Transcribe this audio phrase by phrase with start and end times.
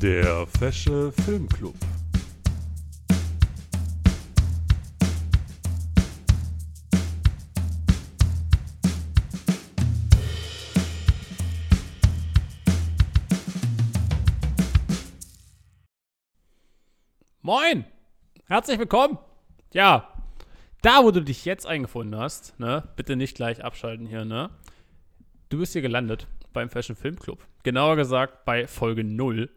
[0.00, 1.74] Der Fesche Filmclub.
[17.40, 17.84] Moin!
[18.46, 19.18] Herzlich willkommen!
[19.72, 20.08] Ja,
[20.82, 24.50] da wo du dich jetzt eingefunden hast, ne, bitte nicht gleich abschalten hier, ne?
[25.48, 27.38] Du bist hier gelandet beim Fashion Film Club.
[27.62, 29.50] Genauer gesagt bei Folge 0.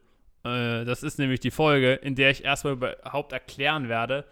[0.48, 4.26] Äh, das ist nämlich die Folge, in der ich erstmal überhaupt erklären werde,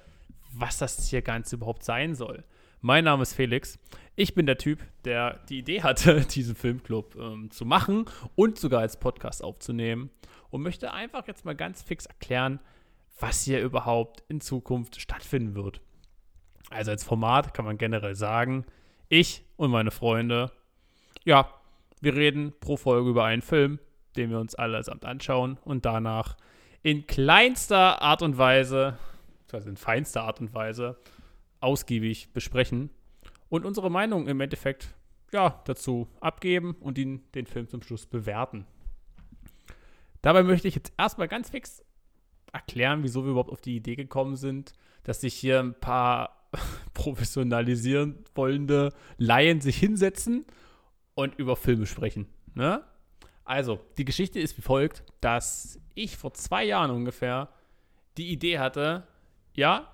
[0.53, 2.43] was das hier ganz überhaupt sein soll.
[2.81, 3.79] Mein Name ist Felix.
[4.15, 8.05] Ich bin der Typ, der die Idee hatte, diesen Filmclub ähm, zu machen
[8.35, 10.09] und sogar als Podcast aufzunehmen.
[10.51, 12.59] Und möchte einfach jetzt mal ganz fix erklären,
[13.19, 15.81] was hier überhaupt in Zukunft stattfinden wird.
[16.69, 18.65] Also als Format kann man generell sagen,
[19.09, 20.51] ich und meine Freunde,
[21.25, 21.49] ja,
[22.01, 23.79] wir reden pro Folge über einen Film,
[24.15, 26.35] den wir uns allesamt anschauen und danach
[26.81, 28.97] in kleinster Art und Weise,
[29.51, 30.97] also in feinster Art und Weise,
[31.59, 32.89] ausgiebig besprechen
[33.49, 34.93] und unsere Meinung im Endeffekt
[35.31, 38.65] ja, dazu abgeben und ihn, den Film zum Schluss bewerten.
[40.21, 41.83] Dabei möchte ich jetzt erstmal ganz fix
[42.51, 46.49] erklären, wieso wir überhaupt auf die Idee gekommen sind, dass sich hier ein paar
[46.93, 50.45] professionalisieren wollende Laien sich hinsetzen
[51.13, 52.27] und über Filme sprechen.
[52.53, 52.83] Ne?
[53.45, 57.49] Also, die Geschichte ist wie folgt, dass ich vor zwei Jahren ungefähr
[58.17, 59.07] die Idee hatte,
[59.53, 59.87] ja,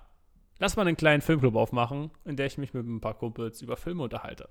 [0.58, 3.76] lass mal einen kleinen Filmclub aufmachen, in der ich mich mit ein paar Kumpels über
[3.76, 4.48] Filme unterhalte.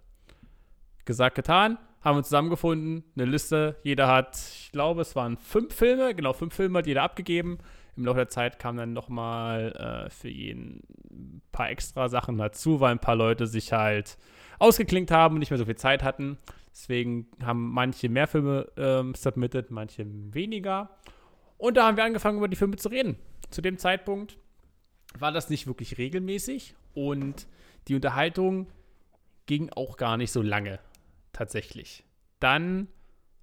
[1.05, 6.13] Gesagt, getan, haben wir zusammengefunden, eine Liste, jeder hat, ich glaube, es waren fünf Filme,
[6.13, 7.57] genau, fünf Filme hat jeder abgegeben.
[7.97, 9.73] Im Laufe der Zeit kamen dann nochmal
[10.05, 14.17] äh, für jeden ein paar extra Sachen dazu, weil ein paar Leute sich halt
[14.59, 16.37] ausgeklinkt haben und nicht mehr so viel Zeit hatten.
[16.71, 20.89] Deswegen haben manche mehr Filme ähm, submitted, manche weniger.
[21.57, 23.17] Und da haben wir angefangen, über die Filme zu reden.
[23.49, 24.37] Zu dem Zeitpunkt
[25.19, 27.45] war das nicht wirklich regelmäßig und
[27.87, 28.67] die Unterhaltung
[29.45, 30.79] ging auch gar nicht so lange,
[31.33, 32.05] tatsächlich.
[32.39, 32.87] Dann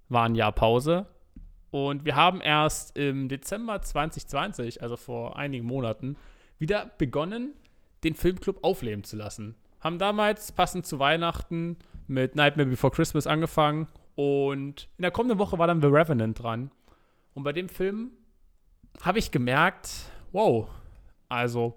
[0.07, 1.05] war ein Jahr Pause
[1.71, 6.17] und wir haben erst im Dezember 2020, also vor einigen Monaten,
[6.57, 7.53] wieder begonnen,
[8.03, 9.55] den Filmclub aufleben zu lassen.
[9.79, 11.77] Haben damals passend zu Weihnachten
[12.09, 16.71] mit Nightmare Before Christmas angefangen und in der kommenden Woche war dann The Revenant dran.
[17.33, 18.11] Und bei dem Film
[19.01, 19.89] habe ich gemerkt,
[20.31, 20.67] wow,
[21.29, 21.75] also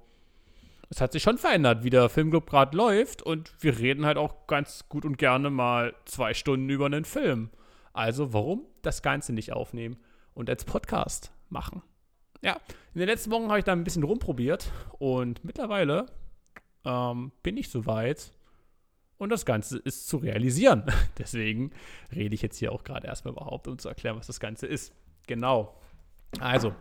[0.88, 4.46] es hat sich schon verändert, wie der Filmclub gerade läuft und wir reden halt auch
[4.46, 7.50] ganz gut und gerne mal zwei Stunden über einen Film.
[7.92, 9.96] Also warum das Ganze nicht aufnehmen
[10.34, 11.82] und als Podcast machen?
[12.42, 12.58] Ja,
[12.94, 16.06] in den letzten Wochen habe ich da ein bisschen rumprobiert und mittlerweile
[16.84, 18.32] ähm, bin ich soweit
[19.22, 20.84] und das Ganze ist zu realisieren.
[21.18, 21.70] Deswegen
[22.14, 24.92] rede ich jetzt hier auch gerade erstmal überhaupt, um zu erklären, was das Ganze ist.
[25.28, 25.80] Genau.
[26.40, 26.74] Also,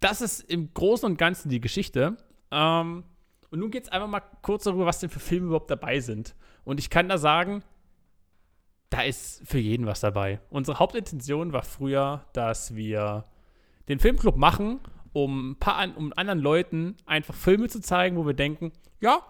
[0.00, 2.16] das ist im Großen und Ganzen die Geschichte.
[2.50, 3.04] Ähm,
[3.50, 6.34] und nun geht es einfach mal kurz darüber, was denn für Filme überhaupt dabei sind.
[6.64, 7.62] Und ich kann da sagen,
[8.88, 10.40] da ist für jeden was dabei.
[10.50, 13.26] Unsere Hauptintention war früher, dass wir
[13.88, 14.80] den Filmclub machen,
[15.12, 19.22] um ein paar um anderen Leuten einfach Filme zu zeigen, wo wir denken, ja,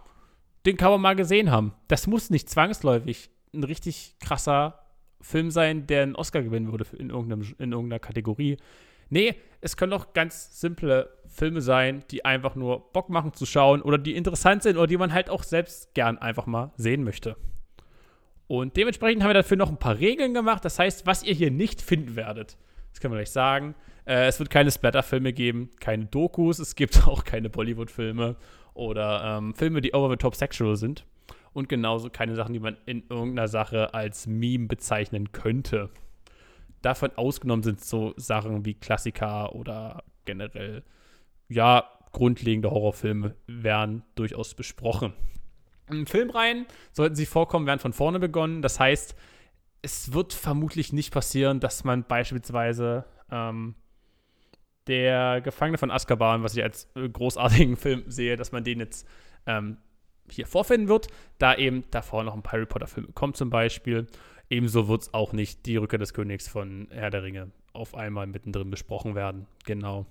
[0.66, 1.72] den kann man mal gesehen haben.
[1.88, 4.80] Das muss nicht zwangsläufig ein richtig krasser
[5.20, 8.56] Film sein, der einen Oscar gewinnen würde in, irgendeinem, in irgendeiner Kategorie.
[9.10, 13.82] Nee, es können auch ganz simple Filme sein, die einfach nur Bock machen zu schauen
[13.82, 17.36] oder die interessant sind oder die man halt auch selbst gern einfach mal sehen möchte.
[18.46, 20.64] Und dementsprechend haben wir dafür noch ein paar Regeln gemacht.
[20.64, 22.56] Das heißt, was ihr hier nicht finden werdet,
[22.92, 23.74] das können wir gleich sagen.
[24.06, 28.36] Äh, es wird keine Splatter-Filme geben, keine Dokus, es gibt auch keine Bollywood-Filme
[28.74, 31.04] oder ähm, Filme, die over the top sexual sind.
[31.52, 35.90] Und genauso keine Sachen, die man in irgendeiner Sache als Meme bezeichnen könnte.
[36.82, 40.84] Davon ausgenommen sind so Sachen wie Klassiker oder generell,
[41.48, 45.12] ja, grundlegende Horrorfilme werden durchaus besprochen.
[46.06, 48.62] Filmreihen sollten sie vorkommen, werden von vorne begonnen.
[48.62, 49.16] Das heißt,
[49.82, 53.74] es wird vermutlich nicht passieren, dass man beispielsweise ähm,
[54.86, 59.06] der Gefangene von Azkaban, was ich als äh, großartigen Film sehe, dass man den jetzt
[59.46, 59.78] ähm,
[60.30, 64.06] hier vorfinden wird, da eben davor noch ein paar Harry Potter-Filme kommt zum Beispiel.
[64.48, 68.26] Ebenso wird es auch nicht die Rückkehr des Königs von Herr der Ringe auf einmal
[68.26, 69.46] mittendrin besprochen werden.
[69.64, 70.06] Genau.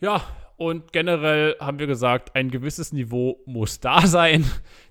[0.00, 0.22] Ja,
[0.56, 4.44] und generell haben wir gesagt, ein gewisses Niveau muss da sein,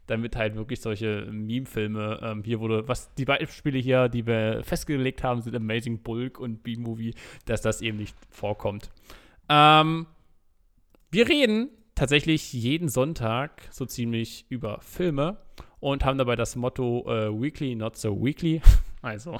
[0.07, 5.23] damit halt wirklich solche Meme-Filme, ähm, hier wurde, was die Beispiele hier, die wir festgelegt
[5.23, 7.15] haben, sind Amazing Bulk und B-Movie,
[7.45, 8.89] dass das eben nicht vorkommt.
[9.49, 10.07] Ähm,
[11.11, 15.37] wir reden tatsächlich jeden Sonntag so ziemlich über Filme
[15.79, 18.61] und haben dabei das Motto äh, Weekly, not so weekly.
[19.01, 19.37] Also,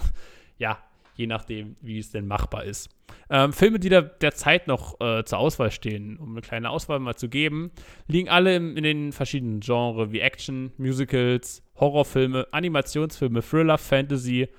[0.58, 0.78] ja,
[1.16, 2.90] je nachdem, wie es denn machbar ist.
[3.30, 7.16] Ähm, Filme, die da derzeit noch äh, zur Auswahl stehen, um eine kleine Auswahl mal
[7.16, 7.72] zu geben,
[8.08, 14.50] liegen alle in, in den verschiedenen Genres wie Action, Musicals, Horrorfilme, Animationsfilme, Thriller, Fantasy,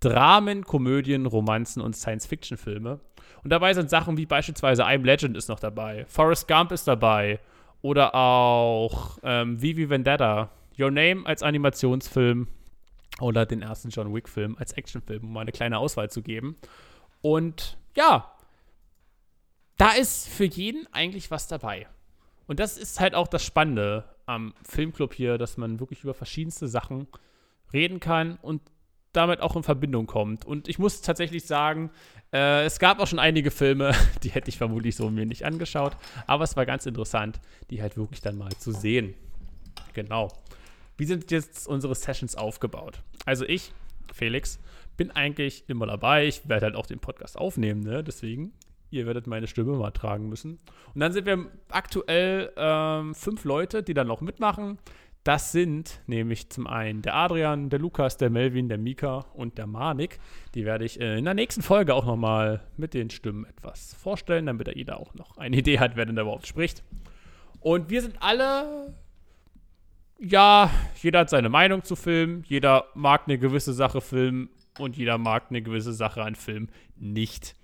[0.00, 3.00] Dramen, Komödien, Romanzen und Science-Fiction-Filme.
[3.44, 7.40] Und dabei sind Sachen wie beispielsweise I'm Legend ist noch dabei, Forrest Gump ist dabei
[7.80, 12.48] oder auch ähm, Vivi Vendetta, Your Name als Animationsfilm
[13.22, 16.56] oder den ersten John Wick-Film als Actionfilm, um mal eine kleine Auswahl zu geben.
[17.20, 18.32] Und ja,
[19.76, 21.86] da ist für jeden eigentlich was dabei.
[22.46, 26.68] Und das ist halt auch das Spannende am Filmclub hier, dass man wirklich über verschiedenste
[26.68, 27.06] Sachen
[27.72, 28.60] reden kann und
[29.12, 30.44] damit auch in Verbindung kommt.
[30.44, 31.90] Und ich muss tatsächlich sagen,
[32.32, 33.92] äh, es gab auch schon einige Filme,
[34.22, 35.96] die hätte ich vermutlich so mir nicht angeschaut,
[36.26, 37.40] aber es war ganz interessant,
[37.70, 39.14] die halt wirklich dann mal zu sehen.
[39.92, 40.28] Genau.
[40.96, 43.02] Wie sind jetzt unsere Sessions aufgebaut?
[43.24, 43.72] Also ich,
[44.12, 44.58] Felix,
[44.96, 46.26] bin eigentlich immer dabei.
[46.26, 48.02] Ich werde halt auch den Podcast aufnehmen, ne?
[48.02, 48.52] Deswegen,
[48.90, 50.58] ihr werdet meine Stimme mal tragen müssen.
[50.94, 54.78] Und dann sind wir aktuell ähm, fünf Leute, die dann noch mitmachen.
[55.24, 59.68] Das sind nämlich zum einen der Adrian, der Lukas, der Melvin, der Mika und der
[59.68, 60.18] Manik.
[60.56, 64.46] Die werde ich äh, in der nächsten Folge auch nochmal mit den Stimmen etwas vorstellen,
[64.46, 66.82] damit da jeder auch noch eine Idee hat, wer denn da überhaupt spricht.
[67.60, 68.94] Und wir sind alle
[70.22, 70.70] ja,
[71.02, 74.48] jeder hat seine Meinung zu Filmen, jeder mag eine gewisse Sache filmen
[74.78, 77.56] und jeder mag eine gewisse Sache an Film nicht.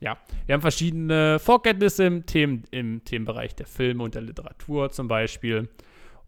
[0.00, 0.16] Ja,
[0.46, 5.68] wir haben verschiedene Vorkenntnisse im, Themen, im Themenbereich der Filme und der Literatur zum Beispiel.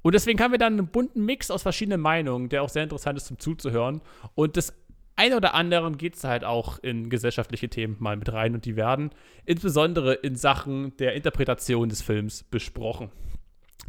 [0.03, 3.17] Und deswegen haben wir dann einen bunten Mix aus verschiedenen Meinungen, der auch sehr interessant
[3.17, 4.03] ist zum Zuzuhören.
[4.35, 4.75] Und das
[5.17, 8.77] eine oder anderen geht es halt auch in gesellschaftliche Themen mal mit rein und die
[8.77, 9.11] werden
[9.45, 13.11] insbesondere in Sachen der Interpretation des Films besprochen.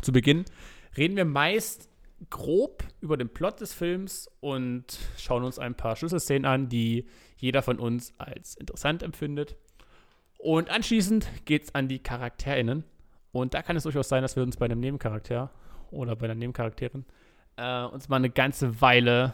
[0.01, 0.45] Zu Beginn
[0.97, 1.89] reden wir meist
[2.29, 7.07] grob über den Plot des Films und schauen uns ein paar Schlüsselszenen an, die
[7.37, 9.55] jeder von uns als interessant empfindet.
[10.37, 12.83] Und anschließend geht es an die CharakterInnen.
[13.31, 15.51] Und da kann es durchaus sein, dass wir uns bei einem Nebencharakter
[15.89, 17.05] oder bei einer Nebencharakterin
[17.57, 19.33] äh, uns mal eine ganze Weile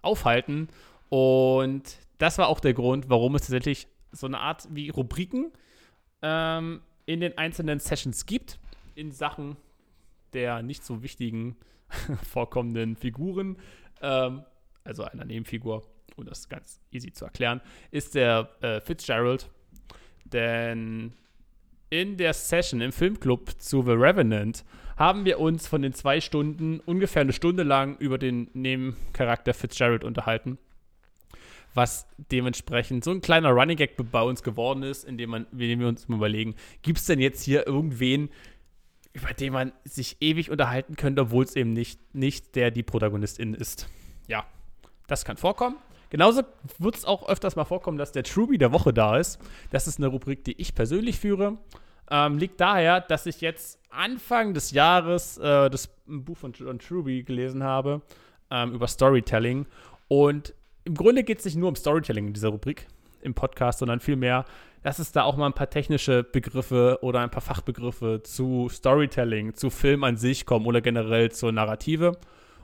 [0.00, 0.68] aufhalten.
[1.08, 5.52] Und das war auch der Grund, warum es tatsächlich so eine Art wie Rubriken
[6.22, 8.58] ähm, in den einzelnen Sessions gibt,
[8.94, 9.56] in Sachen
[10.32, 11.56] der nicht so wichtigen
[12.22, 13.56] vorkommenden Figuren,
[14.00, 14.44] ähm,
[14.84, 15.86] also einer Nebenfigur,
[16.16, 19.50] um das ganz easy zu erklären, ist der äh, Fitzgerald.
[20.24, 21.12] Denn
[21.90, 24.64] in der Session im Filmclub zu The Revenant
[24.96, 30.04] haben wir uns von den zwei Stunden ungefähr eine Stunde lang über den Nebencharakter Fitzgerald
[30.04, 30.58] unterhalten.
[31.74, 35.88] Was dementsprechend so ein kleiner Running Gag bei uns geworden ist, indem, man, indem wir
[35.88, 38.28] uns überlegen, gibt es denn jetzt hier irgendwen,
[39.12, 43.54] über den man sich ewig unterhalten könnte, obwohl es eben nicht, nicht der die Protagonistin
[43.54, 43.88] ist.
[44.26, 44.44] Ja,
[45.06, 45.76] das kann vorkommen.
[46.10, 46.42] Genauso
[46.78, 49.38] wird es auch öfters mal vorkommen, dass der Truby der Woche da ist.
[49.70, 51.58] Das ist eine Rubrik, die ich persönlich führe.
[52.10, 57.22] Ähm, liegt daher, dass ich jetzt Anfang des Jahres äh, das Buch von John Truby
[57.22, 58.02] gelesen habe
[58.50, 59.66] ähm, über Storytelling.
[60.08, 60.54] Und
[60.84, 62.86] im Grunde geht es nicht nur um Storytelling in dieser Rubrik
[63.22, 64.44] im Podcast, sondern vielmehr
[64.82, 69.54] dass es da auch mal ein paar technische Begriffe oder ein paar Fachbegriffe zu Storytelling,
[69.54, 72.18] zu Film an sich kommen oder generell zur Narrative.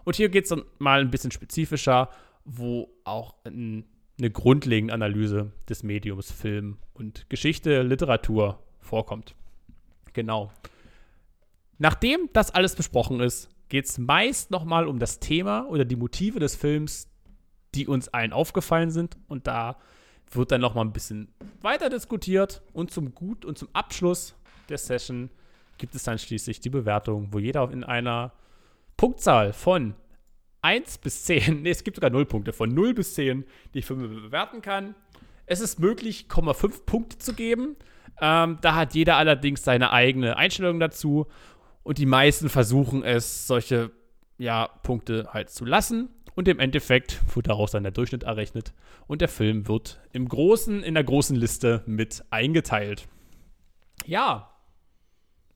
[0.05, 2.11] Und hier geht es dann mal ein bisschen spezifischer,
[2.45, 3.85] wo auch ein,
[4.19, 9.35] eine grundlegende Analyse des Mediums Film und Geschichte, Literatur vorkommt.
[10.13, 10.51] Genau.
[11.79, 16.41] Nachdem das alles besprochen ist, geht es meist nochmal um das Thema oder die Motive
[16.41, 17.09] des Films,
[17.75, 19.17] die uns allen aufgefallen sind.
[19.29, 19.77] Und da
[20.33, 21.29] wird dann noch mal ein bisschen
[21.63, 24.35] weiter diskutiert und zum Gut und zum Abschluss
[24.69, 25.31] der Session
[25.79, 28.33] gibt es dann schließlich die Bewertung, wo jeder in einer
[28.97, 29.95] Punktzahl von
[30.63, 33.45] 1 bis 10, nee, es gibt sogar 0 Punkte, von 0 bis 10
[33.75, 34.95] die Filme bewerten kann.
[35.47, 37.77] Es ist möglich, 0,5 Punkte zu geben.
[38.21, 41.27] Ähm, da hat jeder allerdings seine eigene Einstellung dazu.
[41.85, 43.91] Und die meisten versuchen es, solche
[44.37, 46.11] ja, Punkte halt zu lassen.
[46.39, 48.73] Und im Endeffekt wird daraus dann der Durchschnitt errechnet
[49.09, 53.09] und der Film wird im großen, in der großen Liste mit eingeteilt.
[54.07, 54.49] Ja.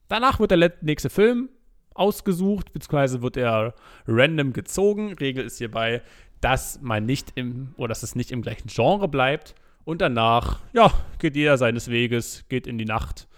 [0.09, 1.51] Danach wird der nächste Film
[1.95, 3.77] ausgesucht, beziehungsweise wird er
[4.09, 5.13] random gezogen.
[5.13, 6.03] Regel ist hierbei,
[6.41, 9.55] dass man nicht im, oder dass es nicht im gleichen Genre bleibt.
[9.85, 13.29] Und danach, ja, geht jeder seines Weges, geht in die Nacht.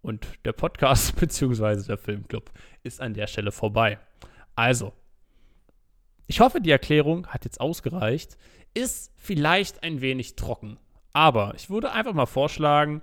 [0.00, 2.50] Und der Podcast, beziehungsweise der Filmclub,
[2.82, 4.00] ist an der Stelle vorbei.
[4.56, 4.92] Also,
[6.32, 8.38] ich hoffe, die Erklärung hat jetzt ausgereicht.
[8.72, 10.78] Ist vielleicht ein wenig trocken.
[11.12, 13.02] Aber ich würde einfach mal vorschlagen,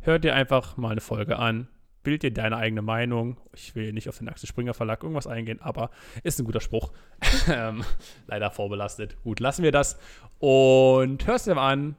[0.00, 1.68] hört dir einfach mal eine Folge an,
[2.02, 3.36] bild dir deine eigene Meinung.
[3.52, 5.90] Ich will nicht auf den Axel Springer Verlag irgendwas eingehen, aber
[6.22, 6.92] ist ein guter Spruch.
[7.48, 7.84] Ähm,
[8.26, 9.22] leider vorbelastet.
[9.22, 9.98] Gut, lassen wir das
[10.38, 11.96] und hörst dir mal an.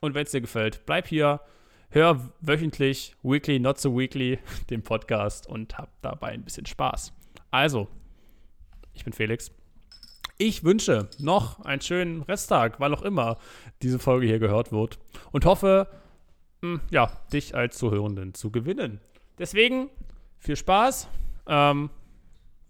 [0.00, 1.42] Und wenn es dir gefällt, bleib hier.
[1.90, 4.38] Hör wöchentlich, weekly, not so weekly,
[4.70, 7.12] den Podcast und hab dabei ein bisschen Spaß.
[7.50, 7.88] Also,
[8.94, 9.52] ich bin Felix.
[10.38, 13.38] Ich wünsche noch einen schönen Resttag, weil auch immer
[13.82, 14.98] diese Folge hier gehört wird.
[15.30, 15.88] Und hoffe,
[16.62, 19.00] mh, ja, dich als Zuhörenden zu gewinnen.
[19.38, 19.90] Deswegen
[20.38, 21.08] viel Spaß.
[21.46, 21.90] Ähm,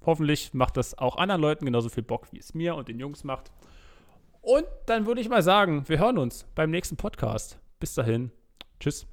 [0.05, 3.25] hoffentlich macht das auch anderen Leuten genauso viel Bock, wie es mir und den Jungs
[3.25, 3.51] macht.
[4.41, 7.59] Und dann würde ich mal sagen, wir hören uns beim nächsten Podcast.
[7.79, 8.33] Bis dahin.
[8.81, 9.12] Tschüss.